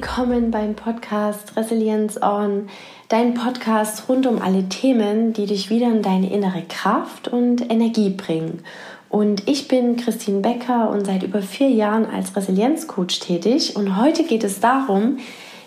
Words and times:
willkommen 0.00 0.52
beim 0.52 0.76
Podcast 0.76 1.56
Resilience 1.56 2.22
On, 2.22 2.68
dein 3.08 3.34
Podcast 3.34 4.08
rund 4.08 4.28
um 4.28 4.40
alle 4.40 4.68
Themen, 4.68 5.32
die 5.32 5.46
dich 5.46 5.70
wieder 5.70 5.88
in 5.88 6.02
deine 6.02 6.32
innere 6.32 6.62
Kraft 6.68 7.26
und 7.26 7.68
Energie 7.68 8.10
bringen. 8.10 8.62
Und 9.08 9.48
ich 9.48 9.66
bin 9.66 9.96
Christine 9.96 10.38
Becker 10.38 10.88
und 10.90 11.04
seit 11.04 11.24
über 11.24 11.42
vier 11.42 11.70
Jahren 11.70 12.06
als 12.06 12.36
Resilienzcoach 12.36 13.18
tätig. 13.18 13.74
Und 13.74 14.00
heute 14.00 14.22
geht 14.22 14.44
es 14.44 14.60
darum, 14.60 15.18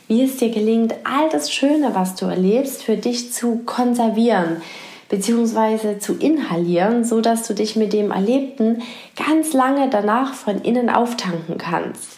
wie 0.07 0.23
es 0.23 0.37
dir 0.37 0.49
gelingt, 0.49 0.93
all 1.03 1.27
das 1.29 1.51
Schöne, 1.51 1.93
was 1.93 2.15
du 2.15 2.27
erlebst, 2.27 2.83
für 2.83 2.95
dich 2.95 3.33
zu 3.33 3.63
konservieren 3.65 4.61
bzw. 5.09 5.99
zu 5.99 6.13
inhalieren, 6.13 7.03
so 7.03 7.19
dass 7.19 7.45
du 7.45 7.53
dich 7.53 7.75
mit 7.75 7.91
dem 7.91 8.11
Erlebten 8.11 8.81
ganz 9.17 9.51
lange 9.51 9.89
danach 9.89 10.33
von 10.33 10.61
innen 10.61 10.89
auftanken 10.89 11.57
kannst. 11.57 12.17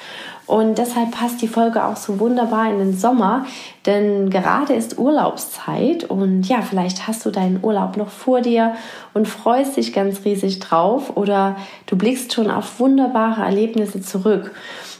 Und 0.53 0.77
deshalb 0.77 1.09
passt 1.09 1.41
die 1.41 1.47
Folge 1.47 1.83
auch 1.83 1.95
so 1.95 2.19
wunderbar 2.19 2.69
in 2.69 2.77
den 2.77 2.95
Sommer, 2.95 3.47
denn 3.87 4.29
gerade 4.29 4.75
ist 4.75 4.99
Urlaubszeit 4.99 6.03
und 6.03 6.43
ja, 6.43 6.61
vielleicht 6.61 7.07
hast 7.07 7.25
du 7.25 7.31
deinen 7.31 7.63
Urlaub 7.63 7.97
noch 7.97 8.09
vor 8.09 8.41
dir 8.41 8.75
und 9.15 9.27
freust 9.27 9.77
dich 9.77 9.93
ganz 9.93 10.23
riesig 10.25 10.59
drauf 10.59 11.17
oder 11.17 11.55
du 11.87 11.95
blickst 11.95 12.33
schon 12.33 12.51
auf 12.51 12.79
wunderbare 12.79 13.41
Erlebnisse 13.41 14.01
zurück. 14.01 14.51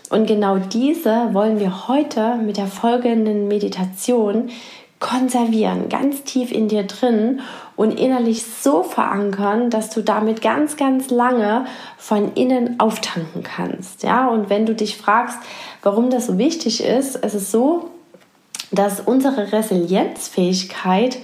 Und 0.10 0.26
genau 0.26 0.58
diese 0.58 1.32
wollen 1.36 1.60
wir 1.60 1.88
heute 1.88 2.34
mit 2.38 2.58
der 2.58 2.66
folgenden 2.66 3.48
Meditation 3.48 4.50
konservieren, 5.04 5.90
ganz 5.90 6.24
tief 6.24 6.52
in 6.52 6.70
dir 6.70 6.84
drin 6.84 7.42
und 7.76 8.00
innerlich 8.00 8.46
so 8.46 8.84
verankern, 8.84 9.70
dass 9.70 9.90
du 9.90 10.02
damit 10.02 10.42
ganz, 10.42 10.78
ganz 10.78 11.10
lange 11.12 11.66
von 11.98 12.34
innen 12.36 12.80
auftanken 12.80 13.44
kannst. 13.44 14.04
Ja, 14.04 14.30
und 14.30 14.50
wenn 14.50 14.66
du 14.66 14.74
dich 14.74 14.96
fragst, 14.96 15.38
warum 15.82 16.10
das 16.10 16.28
so 16.28 16.38
wichtig 16.38 16.82
ist, 16.84 17.18
es 17.22 17.36
ist 17.36 17.52
so, 17.52 17.90
dass 18.72 19.02
unsere 19.02 19.52
Resilienzfähigkeit 19.52 21.18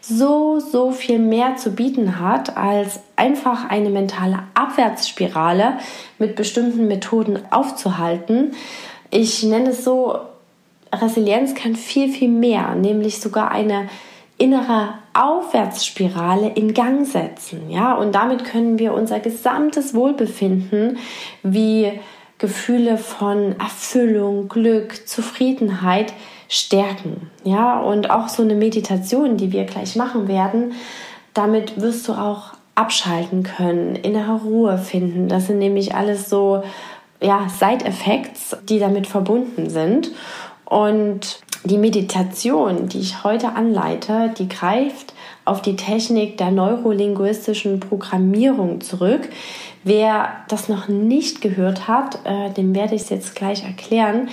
so, 0.00 0.60
so 0.60 0.92
viel 0.92 1.18
mehr 1.18 1.56
zu 1.56 1.72
bieten 1.72 2.20
hat, 2.20 2.56
als 2.56 3.00
einfach 3.16 3.68
eine 3.68 3.90
mentale 3.90 4.44
Abwärtsspirale 4.54 5.78
mit 6.20 6.36
bestimmten 6.36 6.86
Methoden 6.86 7.40
aufzuhalten. 7.50 8.52
Ich 9.10 9.42
nenne 9.42 9.70
es 9.70 9.82
so, 9.82 10.20
Resilienz 11.00 11.54
kann 11.54 11.76
viel, 11.76 12.10
viel 12.10 12.28
mehr, 12.28 12.74
nämlich 12.74 13.20
sogar 13.20 13.50
eine 13.50 13.88
innere 14.38 14.94
Aufwärtsspirale 15.14 16.48
in 16.48 16.74
Gang 16.74 17.06
setzen. 17.06 17.70
Ja, 17.70 17.94
und 17.94 18.14
damit 18.14 18.44
können 18.44 18.78
wir 18.78 18.92
unser 18.94 19.20
gesamtes 19.20 19.94
Wohlbefinden 19.94 20.98
wie 21.42 21.92
Gefühle 22.38 22.98
von 22.98 23.54
Erfüllung, 23.60 24.48
Glück, 24.48 25.06
Zufriedenheit 25.06 26.12
stärken. 26.48 27.30
Ja, 27.44 27.80
und 27.80 28.10
auch 28.10 28.28
so 28.28 28.42
eine 28.42 28.54
Meditation, 28.54 29.36
die 29.36 29.52
wir 29.52 29.64
gleich 29.64 29.94
machen 29.96 30.28
werden, 30.28 30.72
damit 31.32 31.80
wirst 31.80 32.08
du 32.08 32.12
auch 32.12 32.54
abschalten 32.74 33.44
können, 33.44 33.94
innere 33.94 34.40
Ruhe 34.40 34.78
finden. 34.78 35.28
Das 35.28 35.46
sind 35.46 35.58
nämlich 35.58 35.94
alles 35.94 36.28
so 36.28 36.64
ja, 37.20 37.46
Side-Effects, 37.48 38.56
die 38.68 38.78
damit 38.78 39.06
verbunden 39.06 39.70
sind. 39.70 40.10
Und 40.64 41.40
die 41.64 41.78
Meditation, 41.78 42.88
die 42.88 43.00
ich 43.00 43.24
heute 43.24 43.54
anleite, 43.54 44.34
die 44.38 44.48
greift 44.48 45.14
auf 45.44 45.62
die 45.62 45.76
Technik 45.76 46.36
der 46.38 46.50
neurolinguistischen 46.50 47.80
Programmierung 47.80 48.80
zurück. 48.80 49.28
Wer 49.82 50.28
das 50.48 50.68
noch 50.68 50.88
nicht 50.88 51.40
gehört 51.40 51.88
hat, 51.88 52.18
äh, 52.24 52.50
dem 52.50 52.74
werde 52.74 52.94
ich 52.94 53.02
es 53.02 53.10
jetzt 53.10 53.34
gleich 53.34 53.64
erklären. 53.64 54.28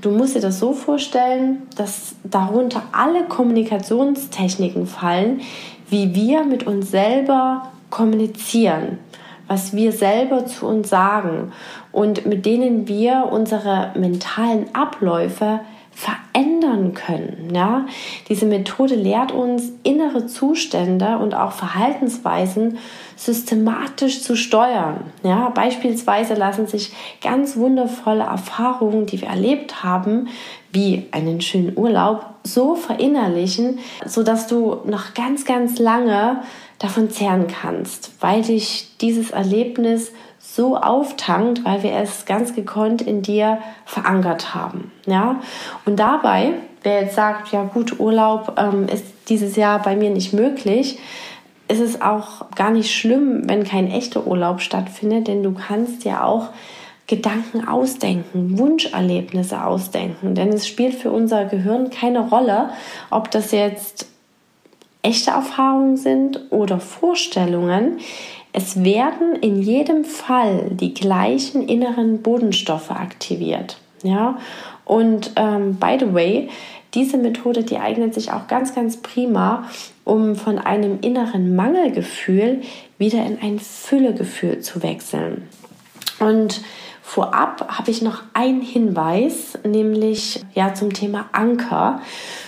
Du 0.00 0.10
musst 0.10 0.34
dir 0.34 0.40
das 0.40 0.58
so 0.58 0.72
vorstellen, 0.72 1.62
dass 1.76 2.14
darunter 2.24 2.82
alle 2.92 3.24
Kommunikationstechniken 3.24 4.86
fallen, 4.86 5.40
wie 5.88 6.14
wir 6.14 6.44
mit 6.44 6.66
uns 6.66 6.90
selber 6.90 7.70
kommunizieren, 7.90 8.98
was 9.50 9.74
wir 9.74 9.90
selber 9.90 10.46
zu 10.46 10.64
uns 10.64 10.88
sagen 10.88 11.50
und 11.90 12.24
mit 12.24 12.46
denen 12.46 12.86
wir 12.86 13.30
unsere 13.32 13.90
mentalen 13.96 14.72
Abläufe 14.76 15.58
verändern 15.90 16.94
können. 16.94 17.52
Ja? 17.52 17.86
Diese 18.28 18.46
Methode 18.46 18.94
lehrt 18.94 19.32
uns, 19.32 19.72
innere 19.82 20.26
Zustände 20.26 21.18
und 21.18 21.34
auch 21.34 21.50
Verhaltensweisen 21.50 22.78
systematisch 23.16 24.22
zu 24.22 24.36
steuern. 24.36 25.00
Ja? 25.24 25.48
Beispielsweise 25.50 26.34
lassen 26.34 26.68
sich 26.68 26.92
ganz 27.20 27.56
wundervolle 27.56 28.22
Erfahrungen, 28.22 29.06
die 29.06 29.20
wir 29.20 29.28
erlebt 29.28 29.82
haben, 29.82 30.28
wie 30.70 31.08
einen 31.10 31.40
schönen 31.40 31.76
Urlaub, 31.76 32.24
so 32.44 32.76
verinnerlichen, 32.76 33.80
sodass 34.06 34.46
du 34.46 34.76
noch 34.84 35.14
ganz, 35.14 35.44
ganz 35.44 35.80
lange 35.80 36.40
davon 36.80 37.10
zehren 37.10 37.46
kannst, 37.46 38.10
weil 38.20 38.42
dich 38.42 38.96
dieses 39.00 39.30
Erlebnis 39.30 40.12
so 40.40 40.76
auftankt, 40.76 41.64
weil 41.64 41.82
wir 41.82 41.92
es 41.92 42.24
ganz 42.24 42.54
gekonnt 42.54 43.02
in 43.02 43.22
dir 43.22 43.58
verankert 43.84 44.54
haben. 44.54 44.90
Ja? 45.06 45.40
Und 45.84 46.00
dabei, 46.00 46.54
wer 46.82 47.02
jetzt 47.02 47.14
sagt, 47.14 47.52
ja 47.52 47.64
gut, 47.64 48.00
Urlaub 48.00 48.54
ähm, 48.58 48.88
ist 48.88 49.04
dieses 49.28 49.56
Jahr 49.56 49.80
bei 49.80 49.94
mir 49.94 50.10
nicht 50.10 50.32
möglich, 50.32 50.98
ist 51.68 51.80
es 51.80 52.00
auch 52.00 52.50
gar 52.56 52.70
nicht 52.70 52.92
schlimm, 52.92 53.42
wenn 53.48 53.62
kein 53.62 53.90
echter 53.90 54.26
Urlaub 54.26 54.60
stattfindet, 54.60 55.28
denn 55.28 55.42
du 55.42 55.52
kannst 55.52 56.04
ja 56.04 56.24
auch 56.24 56.48
Gedanken 57.06 57.68
ausdenken, 57.68 58.58
Wunscherlebnisse 58.58 59.64
ausdenken, 59.64 60.34
denn 60.34 60.48
es 60.48 60.66
spielt 60.66 60.94
für 60.94 61.10
unser 61.10 61.44
Gehirn 61.44 61.90
keine 61.90 62.20
Rolle, 62.20 62.70
ob 63.10 63.30
das 63.30 63.52
jetzt 63.52 64.06
echte 65.02 65.30
Erfahrungen 65.30 65.96
sind 65.96 66.40
oder 66.50 66.80
Vorstellungen. 66.80 67.98
Es 68.52 68.82
werden 68.82 69.36
in 69.36 69.62
jedem 69.62 70.04
Fall 70.04 70.70
die 70.70 70.92
gleichen 70.92 71.68
inneren 71.68 72.22
Bodenstoffe 72.22 72.90
aktiviert. 72.90 73.78
Ja? 74.02 74.38
Und 74.84 75.32
ähm, 75.36 75.76
by 75.76 75.96
the 76.00 76.12
way, 76.12 76.48
diese 76.94 77.16
Methode, 77.16 77.62
die 77.62 77.78
eignet 77.78 78.14
sich 78.14 78.32
auch 78.32 78.48
ganz, 78.48 78.74
ganz 78.74 78.96
prima, 78.96 79.68
um 80.04 80.34
von 80.34 80.58
einem 80.58 80.98
inneren 81.00 81.54
Mangelgefühl 81.54 82.62
wieder 82.98 83.24
in 83.24 83.38
ein 83.40 83.60
Füllegefühl 83.60 84.60
zu 84.60 84.82
wechseln. 84.82 85.48
Und 86.18 86.62
vorab 87.10 87.66
habe 87.68 87.90
ich 87.90 88.02
noch 88.02 88.22
einen 88.34 88.62
Hinweis, 88.62 89.58
nämlich 89.64 90.44
ja 90.54 90.74
zum 90.74 90.92
Thema 90.92 91.28
Anker. 91.32 92.00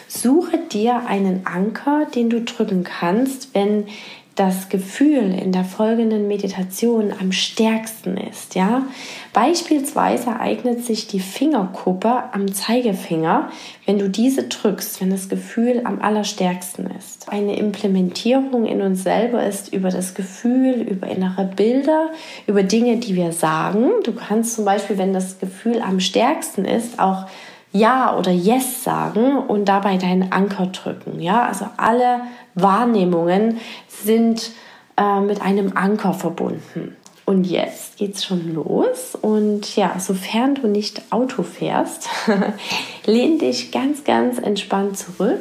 Suche 0.06 0.56
dir 0.56 1.04
einen 1.08 1.46
Anker, 1.46 2.06
den 2.14 2.30
du 2.30 2.42
drücken 2.42 2.84
kannst, 2.84 3.56
wenn 3.56 3.88
das 4.34 4.70
Gefühl 4.70 5.34
in 5.34 5.53
der 5.53 5.65
folgenden 5.65 6.26
Meditation 6.26 7.12
am 7.20 7.32
stärksten 7.32 8.16
ist, 8.16 8.54
ja? 8.54 8.87
Beispielsweise 9.34 10.41
eignet 10.41 10.84
sich 10.84 11.06
die 11.06 11.20
Fingerkuppe 11.20 12.25
am 12.32 12.53
Zeigefinger, 12.53 13.50
wenn 13.87 13.98
du 13.98 14.09
diese 14.09 14.44
drückst, 14.44 15.00
wenn 15.00 15.10
das 15.10 15.28
Gefühl 15.28 15.82
am 15.84 16.00
allerstärksten 16.00 16.91
ist. 16.98 17.28
Eine 17.31 17.56
Implementierung 17.56 18.65
in 18.65 18.81
uns 18.81 19.03
selber 19.03 19.44
ist 19.44 19.72
über 19.72 19.91
das 19.91 20.15
Gefühl, 20.15 20.81
über 20.82 21.09
innere 21.09 21.44
Bilder, 21.44 22.10
über 22.47 22.62
Dinge, 22.62 22.97
die 22.97 23.16
wir 23.16 23.32
sagen. 23.32 23.91
Du 24.04 24.12
kannst 24.12 24.54
zum 24.54 24.64
Beispiel, 24.64 24.97
wenn 24.97 25.12
das 25.12 25.41
Gefühl 25.41 25.82
am 25.82 26.00
stärksten 26.00 26.64
ist, 26.64 26.99
auch 26.99 27.26
ja 27.72 28.16
oder 28.16 28.30
Yes 28.30 28.84
sagen 28.84 29.38
und 29.38 29.66
dabei 29.66 29.96
deinen 29.96 30.32
Anker 30.32 30.66
drücken. 30.66 31.20
Ja, 31.20 31.46
also 31.46 31.66
alle 31.76 32.22
Wahrnehmungen 32.54 33.58
sind 33.88 34.50
äh, 34.96 35.20
mit 35.20 35.42
einem 35.42 35.76
Anker 35.76 36.14
verbunden. 36.14 36.96
Und 37.24 37.44
jetzt 37.44 37.98
geht's 37.98 38.24
schon 38.24 38.52
los. 38.52 39.16
Und 39.20 39.76
ja, 39.76 39.98
sofern 39.98 40.54
du 40.56 40.66
nicht 40.66 41.02
Auto 41.10 41.42
fährst, 41.42 42.08
lehn 43.06 43.38
dich 43.38 43.70
ganz, 43.70 44.04
ganz 44.04 44.38
entspannt 44.38 44.98
zurück 44.98 45.40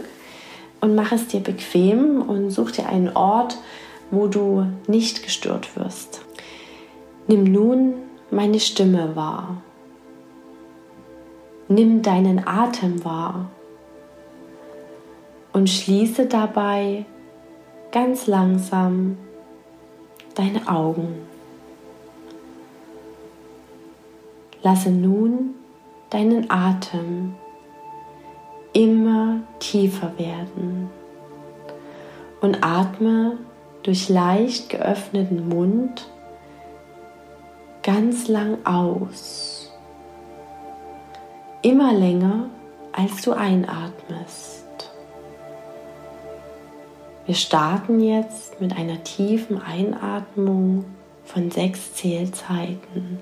und 0.79 0.95
mach 0.95 1.11
es 1.11 1.27
dir 1.27 1.39
bequem 1.41 2.21
und 2.21 2.51
such 2.51 2.71
dir 2.71 2.87
einen 2.87 3.15
Ort, 3.15 3.57
wo 4.11 4.27
du 4.27 4.67
nicht 4.87 5.23
gestört 5.23 5.75
wirst. 5.75 6.21
Nimm 7.27 7.43
nun 7.43 7.93
meine 8.29 8.59
Stimme 8.59 9.15
wahr. 9.15 9.61
Nimm 11.71 12.01
deinen 12.01 12.45
Atem 12.45 13.05
wahr 13.05 13.49
und 15.53 15.69
schließe 15.69 16.25
dabei 16.25 17.05
ganz 17.93 18.27
langsam 18.27 19.17
deine 20.35 20.67
Augen. 20.67 21.15
Lasse 24.61 24.91
nun 24.91 25.55
deinen 26.09 26.51
Atem 26.51 27.35
immer 28.73 29.37
tiefer 29.59 30.11
werden 30.17 30.89
und 32.41 32.61
atme 32.65 33.37
durch 33.83 34.09
leicht 34.09 34.67
geöffneten 34.67 35.47
Mund 35.47 36.05
ganz 37.81 38.27
lang 38.27 38.57
aus 38.65 39.60
immer 41.61 41.93
länger 41.93 42.49
als 42.91 43.21
du 43.21 43.33
einatmest. 43.33 44.65
Wir 47.25 47.35
starten 47.35 47.99
jetzt 47.99 48.59
mit 48.59 48.75
einer 48.75 49.03
tiefen 49.03 49.61
Einatmung 49.61 50.85
von 51.23 51.51
sechs 51.51 51.93
Zählzeiten 51.93 53.19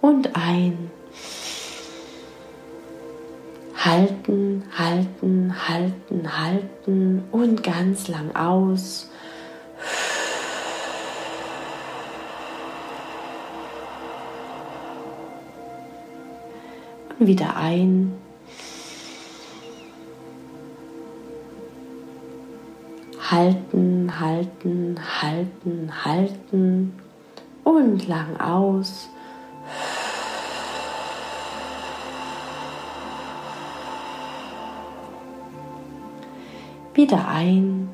und 0.00 0.36
ein. 0.36 0.90
Halten, 3.76 4.64
halten, 4.76 5.54
halten, 5.68 6.38
halten 6.38 7.24
und 7.32 7.62
ganz 7.62 8.08
lang 8.08 8.34
aus. 8.34 9.10
Wieder 17.18 17.56
ein. 17.56 18.12
Halten, 23.30 24.20
halten, 24.20 24.98
halten, 25.20 26.04
halten 26.04 26.94
und 27.64 28.06
lang 28.06 28.38
aus. 28.38 29.08
Wieder 36.94 37.28
ein. 37.28 37.88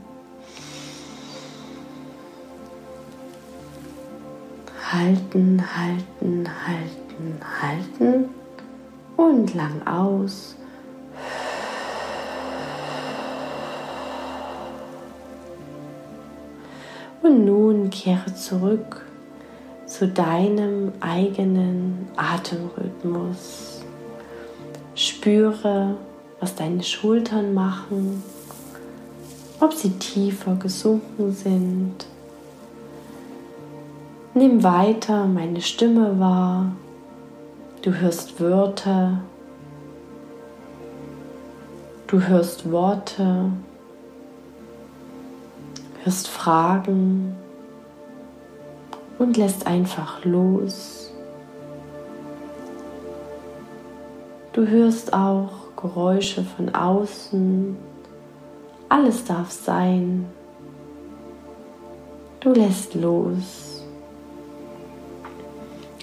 Halten, 4.93 5.63
halten, 5.75 6.47
halten, 6.67 7.41
halten 7.63 8.42
und 9.23 9.55
lang 9.55 9.87
aus. 9.87 10.57
Und 17.23 17.45
nun 17.45 17.91
kehre 17.91 18.35
zurück 18.35 19.07
zu 19.87 20.09
deinem 20.09 20.93
eigenen 21.01 22.09
Atemrhythmus. 22.17 23.83
Spüre, 24.97 25.97
was 26.41 26.57
deine 26.57 26.83
Schultern 26.83 27.55
machen, 27.55 28.23
ob 29.61 29.73
sie 29.73 29.91
tiefer 29.91 30.57
gesunken 30.57 31.33
sind. 31.33 32.07
Nimm 34.35 34.63
weiter 34.65 35.27
meine 35.27 35.61
Stimme 35.61 36.19
wahr. 36.19 36.73
Du 37.83 37.93
hörst 37.93 38.41
Wörter. 38.41 39.21
Du 42.07 42.21
hörst 42.21 42.71
Worte 42.71 43.51
hörst 46.05 46.29
Fragen 46.29 47.37
und 49.19 49.37
lässt 49.37 49.67
einfach 49.67 50.25
los. 50.25 51.13
Du 54.53 54.67
hörst 54.67 55.13
auch 55.13 55.51
Geräusche 55.77 56.43
von 56.45 56.75
außen. 56.75 57.77
Alles 58.89 59.25
darf 59.25 59.51
sein. 59.51 60.27
Du 62.41 62.53
lässt 62.53 62.95
los. 62.95 63.85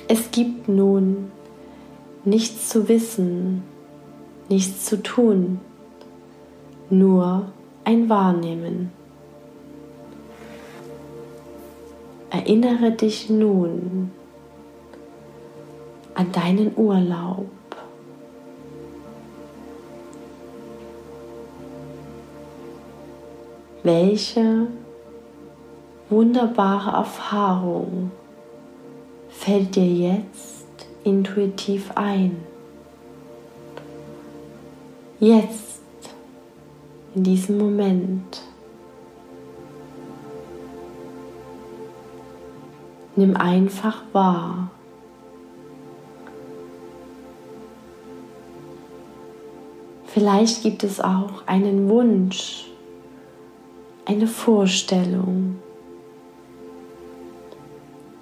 Es 0.07 0.31
gibt 0.31 0.67
nun 0.67 1.31
nichts 2.25 2.69
zu 2.69 2.87
wissen, 2.87 3.63
nichts 4.49 4.85
zu 4.85 5.01
tun, 5.01 5.59
nur 6.89 7.47
ein 7.83 8.09
Wahrnehmen. 8.09 8.91
Erinnere 12.29 12.91
dich 12.91 13.29
nun 13.29 14.11
an 16.13 16.31
deinen 16.31 16.71
Urlaub. 16.75 17.47
Welche 23.83 24.67
wunderbare 26.09 26.91
Erfahrung 26.97 28.11
fällt 29.29 29.75
dir 29.75 29.85
jetzt 29.85 30.58
intuitiv 31.03 31.91
ein? 31.95 32.37
Jetzt, 35.19 35.81
in 37.13 37.23
diesem 37.23 37.57
Moment. 37.57 38.41
Nimm 43.17 43.35
einfach 43.35 44.03
wahr. 44.13 44.69
Vielleicht 50.05 50.63
gibt 50.63 50.83
es 50.85 51.01
auch 51.01 51.45
einen 51.45 51.89
Wunsch, 51.89 52.65
eine 54.05 54.25
Vorstellung, 54.25 55.59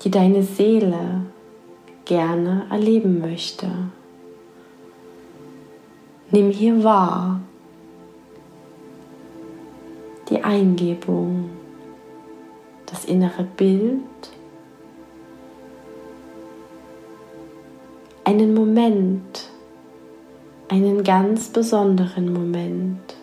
die 0.03 0.09
deine 0.09 0.41
Seele 0.41 1.26
gerne 2.07 2.65
erleben 2.71 3.19
möchte. 3.19 3.68
Nimm 6.31 6.50
hier 6.50 6.83
wahr 6.83 7.42
die 10.30 10.44
Eingebung, 10.44 11.50
das 12.86 13.06
innere 13.06 13.44
Bild 13.44 14.01
einen 18.24 18.53
Moment, 18.53 19.50
einen 20.68 21.03
ganz 21.03 21.48
besonderen 21.48 22.33
Moment. 22.33 23.15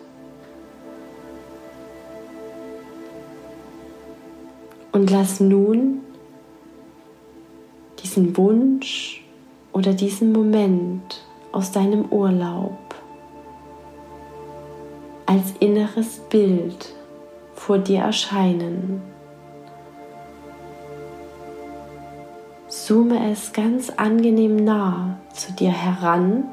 Und 4.91 5.11
lass 5.11 5.39
nun 5.39 6.04
diesen 8.15 8.37
Wunsch 8.37 9.21
oder 9.73 9.93
diesen 9.93 10.31
Moment 10.31 11.21
aus 11.51 11.71
deinem 11.71 12.05
Urlaub 12.05 12.77
als 15.25 15.53
inneres 15.59 16.19
Bild 16.29 16.93
vor 17.55 17.77
dir 17.77 17.99
erscheinen. 17.99 19.01
zoome 22.67 23.31
es 23.31 23.51
ganz 23.51 23.89
angenehm 23.89 24.57
nah 24.57 25.17
zu 25.33 25.51
dir 25.53 25.71
heran 25.71 26.45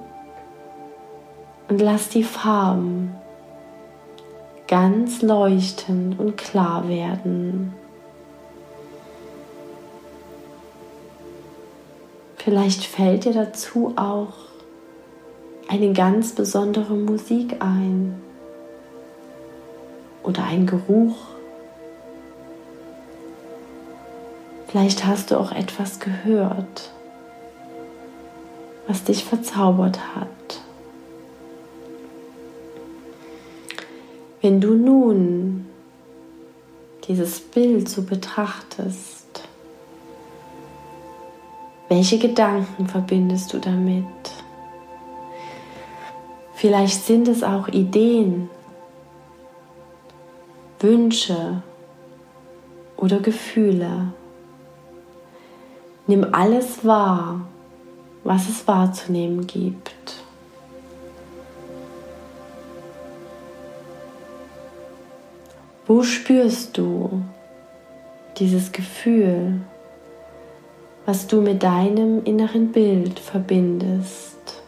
und 1.69 1.81
lass 1.81 2.09
die 2.09 2.25
Farben 2.25 3.14
ganz 4.66 5.21
leuchtend 5.23 6.19
und 6.19 6.37
klar 6.37 6.88
werden. 6.88 7.75
Vielleicht 12.44 12.84
fällt 12.84 13.25
dir 13.25 13.32
dazu 13.32 13.92
auch 13.96 14.32
eine 15.68 15.92
ganz 15.92 16.32
besondere 16.32 16.94
Musik 16.94 17.56
ein 17.61 18.20
oder 20.22 20.44
ein 20.44 20.66
Geruch 20.66 21.32
Vielleicht 24.72 25.04
hast 25.04 25.30
du 25.30 25.37
auch 25.37 25.52
etwas 25.52 26.00
gehört, 26.00 26.92
was 28.87 29.04
dich 29.04 29.22
verzaubert 29.22 29.99
hat. 30.16 30.62
Wenn 34.40 34.62
du 34.62 34.72
nun 34.72 35.66
dieses 37.06 37.38
Bild 37.38 37.90
so 37.90 38.02
betrachtest, 38.02 39.22
welche 41.92 42.16
Gedanken 42.16 42.87
verbindest 42.87 43.52
du 43.52 43.58
damit? 43.58 44.06
Vielleicht 46.54 47.04
sind 47.04 47.28
es 47.28 47.42
auch 47.42 47.68
Ideen, 47.68 48.49
Wünsche 50.80 51.62
oder 52.96 53.18
Gefühle. 53.18 54.11
Nimm 56.06 56.32
alles 56.32 56.82
wahr, 56.82 57.42
was 58.25 58.49
es 58.49 58.66
wahrzunehmen 58.66 59.46
gibt. 59.46 60.14
Wo 65.87 66.02
spürst 66.02 66.78
du 66.78 67.20
dieses 68.38 68.72
Gefühl, 68.72 69.61
was 71.04 71.26
du 71.26 71.40
mit 71.40 71.62
deinem 71.62 72.25
inneren 72.25 72.71
Bild 72.71 73.18
verbindest, 73.18 74.62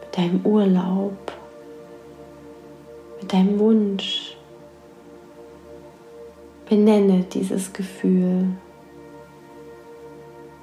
mit 0.00 0.16
deinem 0.16 0.40
Urlaub, 0.44 1.32
mit 3.20 3.32
deinem 3.32 3.58
Wunsch. 3.58 4.36
Benenne 6.68 7.24
dieses 7.32 7.72
Gefühl. 7.72 8.48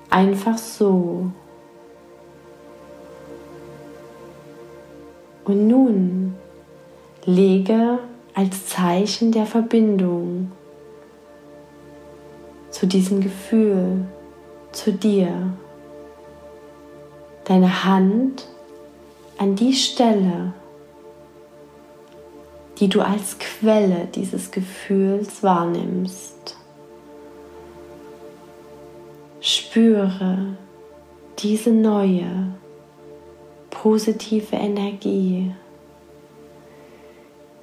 Einfach 0.10 0.58
so. 0.58 1.32
Und 5.46 5.68
nun 5.68 6.36
lege 7.26 8.00
als 8.34 8.68
Zeichen 8.68 9.32
der 9.32 9.46
Verbindung 9.46 10.52
zu 12.70 12.86
diesem 12.86 13.22
Gefühl, 13.22 14.06
zu 14.74 14.92
dir, 14.92 15.54
deine 17.46 17.84
Hand 17.84 18.48
an 19.38 19.56
die 19.56 19.74
Stelle, 19.74 20.54
die 22.80 22.90
du 22.90 23.02
als 23.02 23.38
Quelle 23.40 24.08
dieses 24.14 24.52
Gefühls 24.52 25.44
wahrnimmst. 25.44 26.58
Spüre 29.42 30.56
diese 31.40 31.72
neue, 31.72 32.54
positive 33.70 34.56
Energie, 34.56 35.54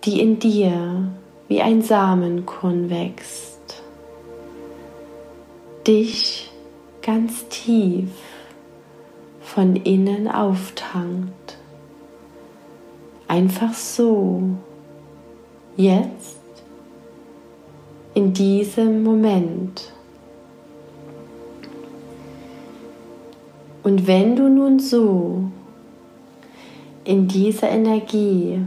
die 0.04 0.20
in 0.20 0.38
dir 0.38 1.10
wie 1.48 1.62
ein 1.62 1.82
Samenkorn 1.82 2.90
wächst, 2.90 3.82
dich 5.86 6.49
ganz 7.02 7.48
tief 7.48 8.08
von 9.40 9.76
innen 9.76 10.28
auftankt. 10.28 11.58
Einfach 13.26 13.74
so, 13.74 14.42
jetzt, 15.76 16.38
in 18.14 18.32
diesem 18.32 19.02
Moment. 19.02 19.92
Und 23.82 24.06
wenn 24.06 24.36
du 24.36 24.48
nun 24.48 24.78
so 24.78 25.44
in 27.04 27.28
dieser 27.28 27.70
Energie 27.70 28.60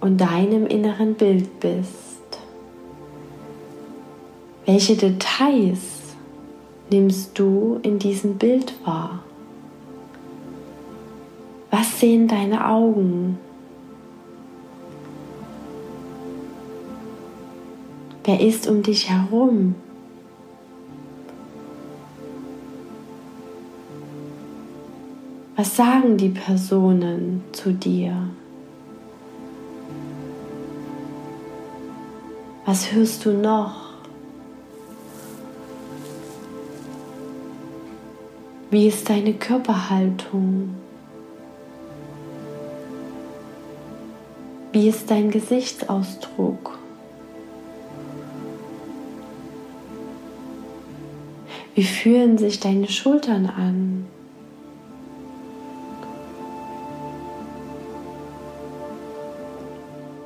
und 0.00 0.20
deinem 0.20 0.66
inneren 0.66 1.14
Bild 1.14 1.60
bist, 1.60 2.02
welche 4.66 4.96
Details 4.96 5.91
nimmst 6.92 7.38
du 7.38 7.80
in 7.82 7.98
diesem 7.98 8.36
Bild 8.36 8.74
wahr? 8.84 9.24
Was 11.70 11.98
sehen 11.98 12.28
deine 12.28 12.68
Augen? 12.68 13.38
Wer 18.24 18.40
ist 18.40 18.68
um 18.68 18.82
dich 18.82 19.08
herum? 19.08 19.74
Was 25.56 25.76
sagen 25.76 26.18
die 26.18 26.28
Personen 26.28 27.42
zu 27.52 27.72
dir? 27.72 28.28
Was 32.66 32.92
hörst 32.92 33.24
du 33.24 33.32
noch? 33.32 33.81
Wie 38.72 38.86
ist 38.86 39.10
deine 39.10 39.34
Körperhaltung? 39.34 40.70
Wie 44.72 44.88
ist 44.88 45.10
dein 45.10 45.30
Gesichtsausdruck? 45.30 46.78
Wie 51.74 51.84
fühlen 51.84 52.38
sich 52.38 52.60
deine 52.60 52.88
Schultern 52.88 53.44
an? 53.44 54.06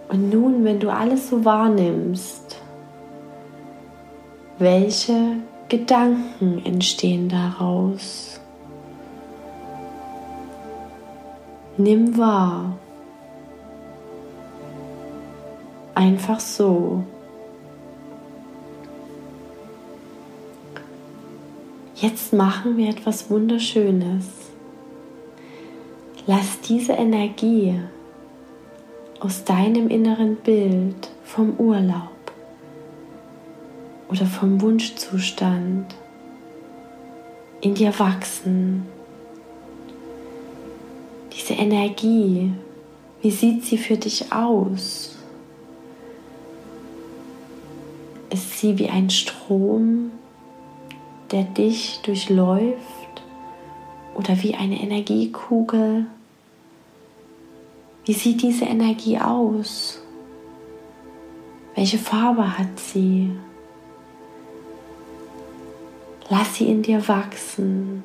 Und 0.09 0.31
nun, 0.31 0.63
wenn 0.63 0.79
du 0.79 0.89
alles 0.89 1.31
so 1.31 1.45
wahrnimmst, 1.45 2.61
welche 4.61 5.39
Gedanken 5.69 6.65
entstehen 6.65 7.29
daraus? 7.29 8.39
Nimm 11.77 12.17
wahr. 12.17 12.79
Einfach 15.95 16.39
so. 16.39 17.03
Jetzt 21.97 22.33
machen 22.33 22.77
wir 22.77 22.91
etwas 22.91 23.29
Wunderschönes. 23.29 24.27
Lass 26.27 26.61
diese 26.61 26.93
Energie 26.93 27.81
aus 29.19 29.43
deinem 29.43 29.89
inneren 29.89 30.37
Bild 30.37 31.11
vom 31.25 31.55
Urlaub 31.59 32.16
oder 34.09 34.27
vom 34.27 34.61
Wunschzustand 34.61 35.95
in 37.61 37.75
dir 37.75 37.99
wachsen. 37.99 38.87
Diese 41.33 41.55
Energie, 41.55 42.53
wie 43.23 43.31
sieht 43.31 43.65
sie 43.65 43.79
für 43.79 43.97
dich 43.97 44.33
aus? 44.33 45.17
Ist 48.31 48.59
sie 48.59 48.79
wie 48.79 48.89
ein 48.89 49.11
Strom, 49.11 50.11
der 51.31 51.45
dich 51.45 52.01
durchläuft 52.03 53.23
oder 54.15 54.43
wie 54.43 54.55
eine 54.55 54.81
Energiekugel? 54.81 56.07
Wie 58.05 58.13
sieht 58.13 58.43
diese 58.43 58.67
Energie 58.67 59.19
aus? 59.19 60.01
Welche 61.75 61.99
Farbe 61.99 62.57
hat 62.57 62.79
sie? 62.79 63.31
Lass 66.29 66.57
sie 66.57 66.69
in 66.69 66.83
dir 66.83 67.07
wachsen, 67.09 68.03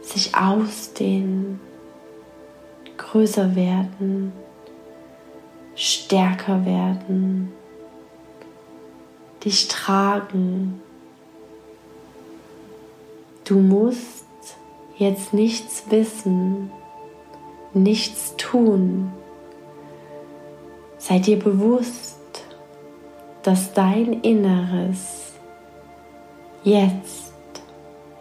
sich 0.00 0.34
ausdehnen, 0.34 1.60
größer 2.96 3.54
werden, 3.54 4.32
stärker 5.74 6.64
werden 6.64 7.52
dich 9.44 9.68
tragen. 9.68 10.80
Du 13.44 13.58
musst 13.58 14.24
jetzt 14.98 15.34
nichts 15.34 15.84
wissen, 15.90 16.70
nichts 17.74 18.34
tun. 18.36 19.12
Sei 20.98 21.18
dir 21.18 21.38
bewusst, 21.38 22.18
dass 23.42 23.74
dein 23.74 24.20
Inneres 24.22 25.31
jetzt, 26.64 27.32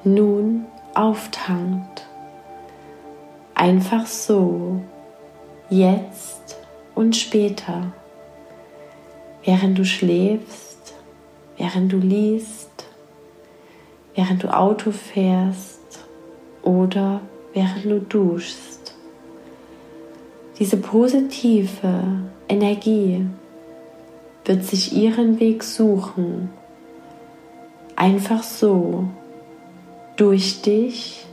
nun 0.04 0.66
auftankt. 0.94 2.08
Einfach 3.54 4.06
so, 4.06 4.82
jetzt 5.70 6.58
und 6.96 7.16
später, 7.16 7.94
während 9.44 9.78
du 9.78 9.86
schläfst 9.86 10.72
während 11.62 11.92
du 11.92 11.98
liest, 11.98 12.86
während 14.16 14.44
du 14.44 14.48
Auto 14.52 14.92
fährst 14.92 16.00
oder 16.64 17.22
während 17.54 17.86
du 17.86 18.00
duschst. 18.00 18.96
Diese 20.58 20.78
positive 20.78 22.04
Energie 22.50 23.28
wird 24.46 24.64
sich 24.64 24.96
ihren 24.98 25.40
Weg 25.40 25.64
suchen, 25.64 26.50
einfach 28.02 28.42
so, 28.42 29.08
durch 30.16 30.64
dich 30.64 31.24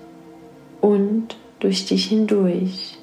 und 0.82 1.34
durch 1.60 1.86
dich 1.86 2.08
hindurch. 2.08 2.98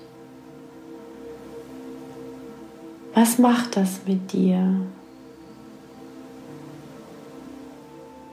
Was 3.16 3.40
macht 3.40 3.76
das 3.76 4.02
mit 4.06 4.32
dir? 4.34 4.82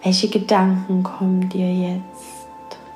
Welche 0.02 0.28
Gedanken 0.28 1.02
kommen 1.02 1.48
dir 1.48 1.72
jetzt? 1.72 2.86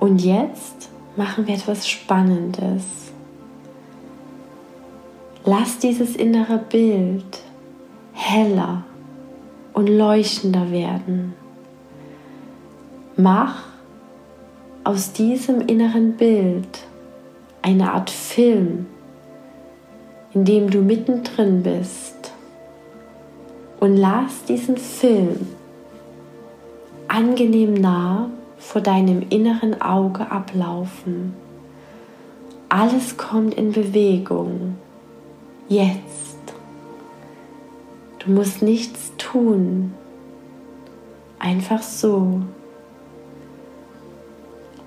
Und 0.00 0.18
jetzt 0.18 0.90
machen 1.14 1.46
wir 1.46 1.54
etwas 1.54 1.88
Spannendes. 1.88 2.82
Lass 5.44 5.78
dieses 5.78 6.16
innere 6.16 6.58
Bild 6.58 7.44
heller 8.30 8.84
und 9.72 9.88
leuchtender 9.88 10.70
werden. 10.70 11.34
Mach 13.16 13.64
aus 14.84 15.12
diesem 15.12 15.60
inneren 15.60 16.16
Bild 16.16 16.86
eine 17.62 17.92
Art 17.92 18.10
Film, 18.10 18.86
in 20.32 20.44
dem 20.44 20.70
du 20.70 20.80
mittendrin 20.80 21.62
bist 21.62 22.32
und 23.80 23.96
lass 23.96 24.44
diesen 24.44 24.76
Film 24.76 25.48
angenehm 27.08 27.74
nah 27.74 28.30
vor 28.58 28.80
deinem 28.80 29.22
inneren 29.30 29.82
Auge 29.82 30.30
ablaufen. 30.30 31.34
Alles 32.68 33.16
kommt 33.16 33.54
in 33.54 33.72
Bewegung. 33.72 34.76
Jetzt. 35.68 36.29
Du 38.30 38.36
musst 38.36 38.62
nichts 38.62 39.10
tun. 39.18 39.92
Einfach 41.40 41.82
so. 41.82 42.40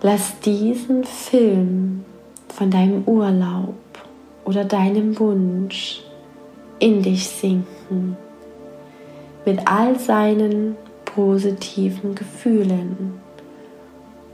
Lass 0.02 0.40
diesen 0.40 1.04
Film 1.04 2.06
von 2.48 2.72
deinem 2.72 3.04
Urlaub 3.06 3.76
oder 4.46 4.64
deinem 4.64 5.20
Wunsch 5.20 6.04
in 6.80 7.02
dich 7.02 7.28
sinken 7.28 8.16
mit 9.46 9.68
all 9.68 10.00
seinen 10.00 10.78
positiven 11.04 12.16
Gefühlen 12.16 13.20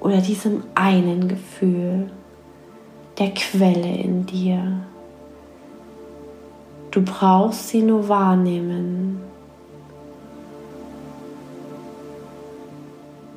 oder 0.02 0.18
diesem 0.18 0.62
einen 0.76 1.28
Gefühl 1.28 2.12
der 3.18 3.32
Quelle 3.34 4.04
in 4.04 4.28
dir. 4.28 4.82
Du 6.92 7.04
brauchst 7.04 7.70
sie 7.70 7.84
nur 7.84 8.10
wahrnehmen, 8.10 9.22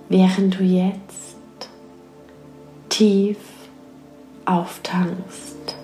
während 0.09 0.59
du 0.59 0.65
jetzt 0.65 1.69
tief 2.89 3.37
auftankst. 4.47 5.77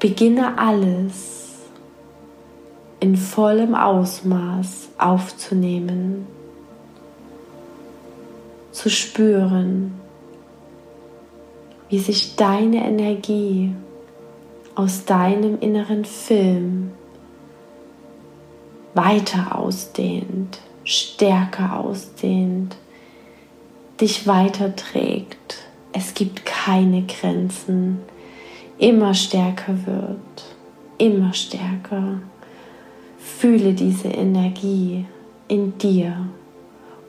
Beginne 0.00 0.58
alles 0.58 1.58
in 2.98 3.16
vollem 3.16 3.76
Ausmaß 3.76 4.88
aufzunehmen, 4.98 6.26
zu 8.72 8.90
spüren, 8.90 9.94
wie 11.88 12.00
sich 12.00 12.34
deine 12.34 12.84
Energie 12.84 13.72
aus 14.78 15.04
deinem 15.04 15.58
inneren 15.58 16.04
Film 16.04 16.92
weiter 18.94 19.58
ausdehnt, 19.58 20.60
stärker 20.84 21.80
ausdehnt, 21.80 22.76
dich 24.00 24.28
weiterträgt. 24.28 25.66
Es 25.92 26.14
gibt 26.14 26.46
keine 26.46 27.02
Grenzen. 27.02 27.98
Immer 28.78 29.14
stärker 29.14 29.74
wird, 29.84 30.44
immer 30.96 31.34
stärker. 31.34 32.20
Fühle 33.18 33.72
diese 33.72 34.08
Energie 34.08 35.06
in 35.48 35.76
dir 35.78 36.28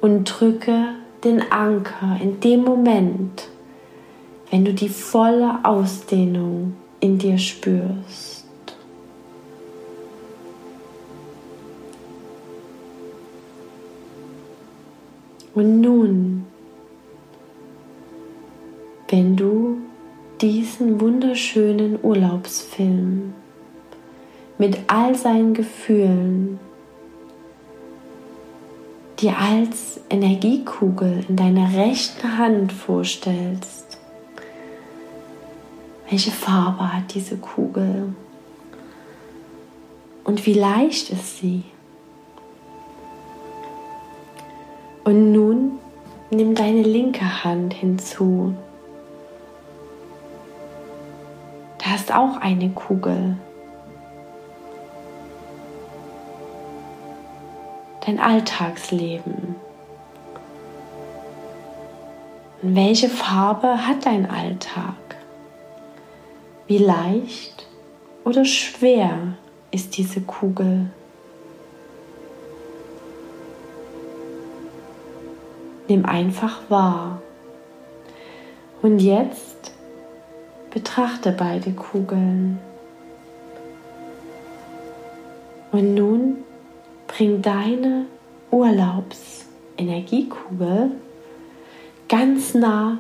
und 0.02 0.24
drücke 0.24 0.96
den 1.24 1.52
Anker 1.52 2.18
in 2.20 2.40
dem 2.40 2.64
Moment, 2.64 3.48
wenn 4.50 4.66
du 4.66 4.74
die 4.74 4.90
volle 4.90 5.60
Ausdehnung 5.64 6.74
in 7.00 7.18
dir 7.18 7.38
spürst. 7.38 8.46
Und 15.56 15.82
nun, 15.82 16.46
wenn 19.10 19.36
du 19.36 19.78
diesen 20.42 21.02
wunderschönen 21.02 22.00
Urlaubsfilm 22.02 23.34
mit 24.58 24.78
all 24.88 25.16
seinen 25.16 25.54
Gefühlen 25.54 26.60
dir 29.20 29.38
als 29.38 30.00
Energiekugel 30.10 31.26
in 31.28 31.36
deiner 31.36 31.74
rechten 31.74 32.38
Hand 32.38 32.72
vorstellst. 32.72 33.89
Welche 36.10 36.32
Farbe 36.32 36.94
hat 36.94 37.14
diese 37.14 37.38
Kugel? 37.38 38.14
Und 40.24 40.46
wie 40.46 40.54
leicht 40.54 41.10
ist 41.12 41.38
sie? 41.38 41.64
Und 45.04 45.32
nun 45.32 45.80
nimm 46.32 46.56
deine 46.56 46.82
linke 46.84 47.44
Hand 47.44 47.74
hinzu. 47.74 48.56
Da 51.84 51.96
ist 51.96 52.14
auch 52.14 52.38
eine 52.38 52.70
Kugel. 52.70 53.38
dein 58.10 58.20
Alltagsleben? 58.20 59.56
Und 62.62 62.76
welche 62.76 63.10
Farbe 63.10 63.88
hat 63.88 64.06
dein 64.06 64.30
Alltag? 64.30 64.96
Wie 66.70 66.78
leicht 66.78 67.68
oder 68.24 68.46
schwer 68.46 69.34
ist 69.72 69.98
diese 69.98 70.22
Kugel? 70.22 70.92
Nimm 75.88 76.06
einfach 76.06 76.62
wahr. 76.70 77.24
Und 78.84 79.00
jetzt 79.00 79.72
betrachte 80.70 81.32
beide 81.32 81.72
Kugeln. 81.72 82.60
Und 85.72 85.96
nun 85.96 86.44
bring 87.08 87.42
deine 87.42 88.06
Urlaubsenergiekugel 88.52 90.92
ganz 92.08 92.54
nah 92.54 93.00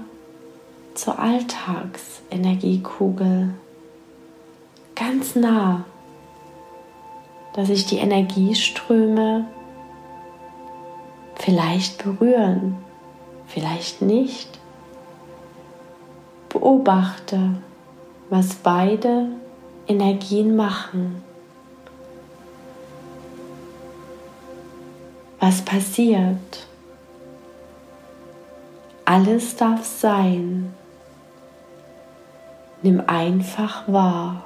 zur 1.02 1.20
Alltagsenergiekugel. 1.20 3.54
Ganz 4.96 5.36
nah, 5.36 5.84
dass 7.54 7.68
sich 7.68 7.86
die 7.86 7.98
Energieströme 7.98 9.46
vielleicht 11.36 12.02
berühren, 12.04 12.78
vielleicht 13.48 14.02
nicht. 14.02 14.58
Beobachte, 16.50 17.58
was 18.30 18.56
beide 18.56 19.28
Energien 19.88 20.56
machen. 20.56 21.24
was 25.40 25.62
passiert. 25.62 26.68
Alles 29.06 29.56
darf 29.56 29.86
sein. 29.86 30.74
Nimm 32.82 33.04
einfach 33.08 33.88
wahr. 33.88 34.46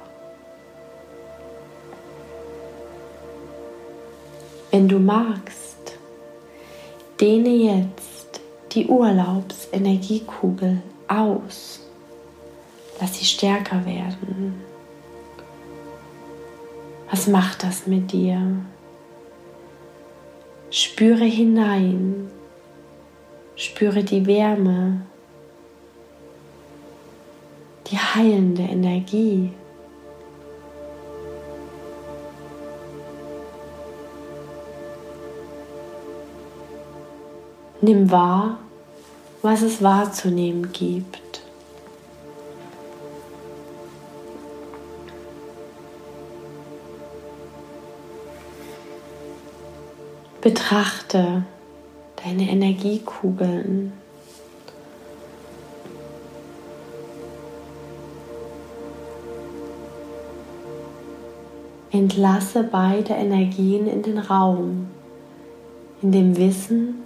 Wenn 4.70 4.88
du 4.88 4.98
magst, 4.98 5.98
dehne 7.20 7.50
jetzt 7.50 8.40
die 8.72 8.86
Urlaubsenergiekugel 8.86 10.82
aus. 11.06 11.80
Lass 13.00 13.18
sie 13.18 13.24
stärker 13.24 13.86
werden. 13.86 14.60
Was 17.08 17.28
macht 17.28 17.62
das 17.62 17.86
mit 17.86 18.10
dir? 18.10 18.40
Spüre 20.70 21.24
hinein, 21.24 22.28
spüre 23.54 24.02
die 24.02 24.26
Wärme, 24.26 25.02
die 27.86 27.98
heilende 27.98 28.62
Energie. 28.62 29.52
Nimm 37.80 38.10
wahr, 38.10 38.58
was 39.42 39.60
es 39.60 39.82
wahrzunehmen 39.82 40.72
gibt. 40.72 41.42
Betrachte 50.40 51.42
deine 52.22 52.48
Energiekugeln. 52.48 53.92
Entlasse 61.94 62.64
beide 62.64 63.14
Energien 63.14 63.86
in 63.86 64.02
den 64.02 64.18
Raum, 64.18 64.88
in 66.02 66.10
dem 66.10 66.36
Wissen, 66.36 66.96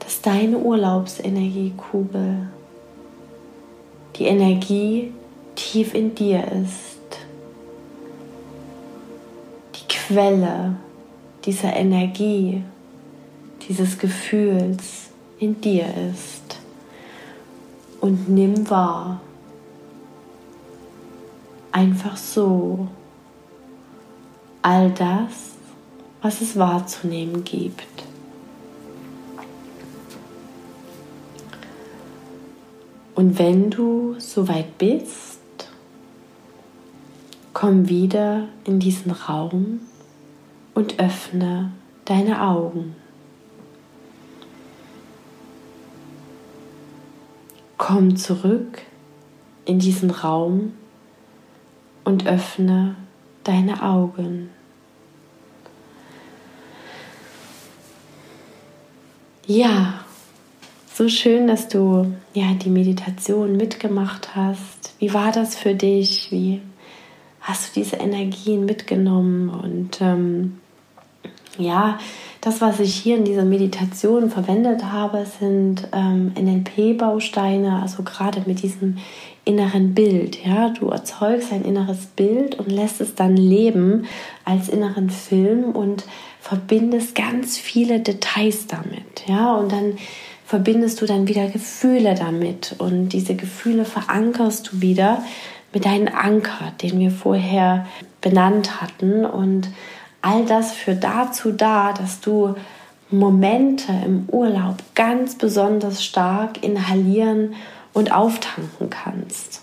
dass 0.00 0.20
deine 0.22 0.58
Urlaubsenergiekugel. 0.58 2.48
Die 4.16 4.24
Energie 4.24 5.12
tief 5.54 5.94
in 5.94 6.16
dir 6.16 6.42
ist. 6.50 6.98
Die 9.76 9.86
Quelle 9.86 10.74
dieser 11.44 11.76
Energie, 11.76 12.64
dieses 13.68 14.00
Gefühls 14.00 15.10
in 15.38 15.60
dir 15.60 15.86
ist. 16.10 16.58
Und 18.00 18.28
nimm 18.28 18.68
wahr. 18.68 19.20
Einfach 21.70 22.16
so. 22.16 22.88
All 24.62 24.90
das, 24.92 25.56
was 26.22 26.40
es 26.40 26.56
wahrzunehmen 26.56 27.42
gibt. 27.42 28.04
Und 33.16 33.38
wenn 33.38 33.70
du 33.70 34.14
soweit 34.18 34.78
bist, 34.78 35.40
komm 37.52 37.88
wieder 37.88 38.48
in 38.64 38.78
diesen 38.78 39.10
Raum 39.10 39.80
und 40.74 40.98
öffne 40.98 41.72
deine 42.04 42.42
Augen. 42.42 42.96
Komm 47.78 48.16
zurück 48.16 48.82
in 49.64 49.78
diesen 49.78 50.10
Raum 50.10 50.72
und 52.04 52.26
öffne 52.26 52.96
deine 53.44 53.82
Augen. 53.82 54.50
Ja, 59.46 60.04
so 60.94 61.08
schön, 61.08 61.46
dass 61.46 61.68
du 61.68 62.14
ja 62.32 62.54
die 62.54 62.70
Meditation 62.70 63.56
mitgemacht 63.56 64.36
hast. 64.36 64.94
Wie 64.98 65.12
war 65.12 65.32
das 65.32 65.56
für 65.56 65.74
dich? 65.74 66.30
Wie 66.30 66.60
hast 67.40 67.68
du 67.76 67.80
diese 67.80 67.96
Energien 67.96 68.64
mitgenommen? 68.64 69.48
Und 69.48 70.00
ähm, 70.00 70.60
ja, 71.58 71.98
das, 72.40 72.60
was 72.60 72.80
ich 72.80 72.94
hier 72.94 73.16
in 73.16 73.24
dieser 73.24 73.44
Meditation 73.44 74.30
verwendet 74.30 74.84
habe, 74.84 75.26
sind 75.38 75.86
ähm, 75.92 76.32
NLP-Bausteine, 76.34 77.80
also 77.80 78.02
gerade 78.02 78.42
mit 78.46 78.62
diesem 78.62 78.98
inneren 79.44 79.94
Bild. 79.94 80.44
Ja, 80.44 80.70
du 80.70 80.88
erzeugst 80.88 81.52
ein 81.52 81.64
inneres 81.64 82.06
Bild 82.06 82.58
und 82.58 82.70
lässt 82.70 83.00
es 83.00 83.14
dann 83.14 83.36
leben 83.36 84.06
als 84.44 84.68
inneren 84.68 85.10
Film 85.10 85.64
und 85.72 86.04
verbindest 86.40 87.14
ganz 87.14 87.58
viele 87.58 88.00
Details 88.00 88.66
damit. 88.66 89.24
Ja, 89.26 89.54
und 89.54 89.70
dann 89.70 89.96
verbindest 90.44 91.00
du 91.00 91.06
dann 91.06 91.28
wieder 91.28 91.48
Gefühle 91.48 92.14
damit 92.14 92.74
und 92.78 93.10
diese 93.10 93.34
Gefühle 93.34 93.84
verankerst 93.84 94.72
du 94.72 94.80
wieder 94.80 95.22
mit 95.72 95.84
deinem 95.84 96.14
Anker, 96.14 96.72
den 96.82 96.98
wir 96.98 97.10
vorher 97.10 97.86
benannt 98.20 98.80
hatten 98.82 99.24
und 99.24 99.68
all 100.22 100.44
das 100.44 100.72
führt 100.72 101.04
dazu 101.04 101.52
da, 101.52 101.92
dass 101.92 102.20
du 102.20 102.54
Momente 103.10 103.92
im 104.04 104.24
Urlaub 104.28 104.76
ganz 104.94 105.36
besonders 105.36 106.02
stark 106.02 106.62
inhalieren 106.64 107.54
und 107.92 108.12
auftanken 108.12 108.88
kannst. 108.88 109.62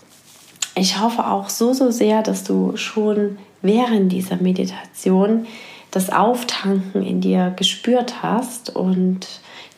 Ich 0.76 1.00
hoffe 1.00 1.26
auch 1.26 1.48
so, 1.48 1.72
so 1.72 1.90
sehr, 1.90 2.22
dass 2.22 2.44
du 2.44 2.76
schon 2.76 3.38
während 3.60 4.12
dieser 4.12 4.36
Meditation 4.36 5.46
das 5.90 6.10
Auftanken 6.10 7.02
in 7.02 7.20
dir 7.20 7.52
gespürt 7.56 8.22
hast 8.22 8.74
und 8.74 9.26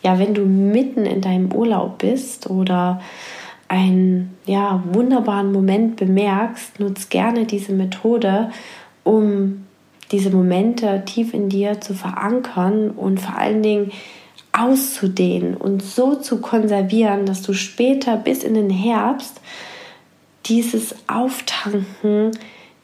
ja, 0.03 0.19
wenn 0.19 0.33
du 0.33 0.45
mitten 0.45 1.05
in 1.05 1.21
deinem 1.21 1.51
Urlaub 1.51 1.97
bist 1.99 2.49
oder 2.49 3.01
einen 3.67 4.37
ja, 4.45 4.83
wunderbaren 4.91 5.51
Moment 5.51 5.95
bemerkst, 5.95 6.79
nutz 6.79 7.09
gerne 7.09 7.45
diese 7.45 7.71
Methode, 7.71 8.51
um 9.03 9.65
diese 10.13 10.29
Momente 10.29 11.03
tief 11.05 11.33
in 11.33 11.49
dir 11.49 11.81
zu 11.81 11.93
verankern 11.93 12.91
und 12.91 13.19
vor 13.19 13.37
allen 13.37 13.61
Dingen 13.61 13.91
auszudehnen 14.53 15.57
und 15.57 15.83
so 15.83 16.15
zu 16.15 16.39
konservieren, 16.39 17.25
dass 17.25 17.41
du 17.41 17.53
später 17.53 18.15
bis 18.15 18.43
in 18.43 18.53
den 18.53 18.69
Herbst 18.69 19.41
dieses 20.45 20.95
Auftanken 21.07 22.31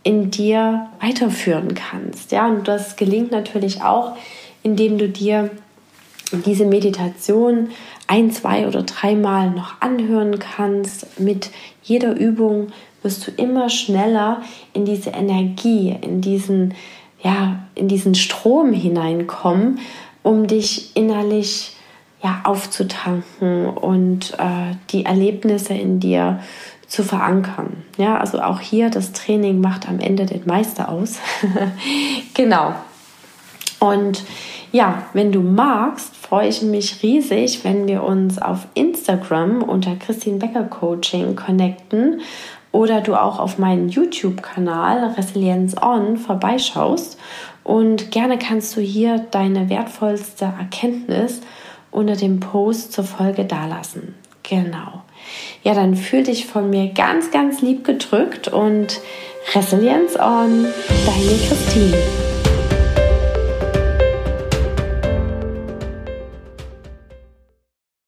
in 0.03 0.31
dir 0.31 0.89
weiterführen 0.99 1.75
kannst. 1.75 2.31
Ja, 2.31 2.47
und 2.47 2.67
das 2.67 2.95
gelingt 2.95 3.31
natürlich 3.31 3.83
auch, 3.83 4.17
indem 4.63 4.97
du 4.97 5.07
dir 5.07 5.51
diese 6.45 6.65
Meditation 6.65 7.69
ein, 8.07 8.31
zwei 8.31 8.67
oder 8.67 8.83
dreimal 8.83 9.51
noch 9.51 9.81
anhören 9.81 10.39
kannst. 10.39 11.19
Mit 11.19 11.51
jeder 11.83 12.15
Übung 12.15 12.67
wirst 13.01 13.27
du 13.27 13.31
immer 13.31 13.69
schneller 13.69 14.41
in 14.73 14.85
diese 14.85 15.11
Energie, 15.11 15.95
in 16.01 16.21
diesen, 16.21 16.73
ja, 17.21 17.59
in 17.75 17.87
diesen 17.87 18.15
Strom 18.15 18.73
hineinkommen, 18.73 19.79
um 20.23 20.47
dich 20.47 20.95
innerlich 20.95 21.75
ja, 22.21 22.41
aufzutanken 22.43 23.67
und 23.67 24.33
äh, 24.37 24.75
die 24.91 25.05
Erlebnisse 25.05 25.73
in 25.73 25.99
dir 25.99 26.39
zu 26.87 27.03
verankern. 27.03 27.83
Ja, 27.97 28.17
also 28.17 28.41
auch 28.41 28.59
hier 28.59 28.89
das 28.89 29.13
Training 29.13 29.61
macht 29.61 29.87
am 29.87 29.99
Ende 29.99 30.25
den 30.25 30.45
Meister 30.45 30.89
aus. 30.89 31.19
genau. 32.33 32.73
Und 33.79 34.23
ja, 34.71 35.03
wenn 35.13 35.31
du 35.31 35.41
magst, 35.41 36.15
freue 36.15 36.47
ich 36.47 36.61
mich 36.61 37.01
riesig, 37.01 37.63
wenn 37.63 37.87
wir 37.87 38.03
uns 38.03 38.39
auf 38.39 38.67
Instagram 38.73 39.63
unter 39.63 39.95
Christine 39.95 40.37
Becker 40.37 40.63
Coaching 40.63 41.35
connecten 41.35 42.21
oder 42.71 43.01
du 43.01 43.15
auch 43.15 43.39
auf 43.39 43.57
meinen 43.57 43.89
YouTube-Kanal 43.89 45.13
Resilienz 45.17 45.75
On 45.81 46.17
vorbeischaust. 46.17 47.17
Und 47.63 48.11
gerne 48.11 48.37
kannst 48.37 48.75
du 48.75 48.81
hier 48.81 49.19
deine 49.31 49.69
wertvollste 49.69 50.45
Erkenntnis 50.45 51.41
unter 51.91 52.15
dem 52.15 52.39
Post 52.39 52.93
zur 52.93 53.03
Folge 53.03 53.45
dalassen. 53.45 54.15
Genau. 54.43 55.03
Ja, 55.63 55.73
dann 55.73 55.95
fühl 55.95 56.23
dich 56.23 56.47
von 56.47 56.69
mir 56.69 56.89
ganz, 56.93 57.31
ganz 57.31 57.61
lieb 57.61 57.83
gedrückt 57.83 58.47
und 58.47 58.99
Resilienz 59.53 60.15
On, 60.15 60.65
deine 61.05 61.37
Christine. 61.47 62.28